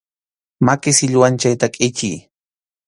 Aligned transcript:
Maki 0.65 0.91
silluwan 0.97 1.33
chayta 1.41 1.67
kʼichiy. 1.73 2.17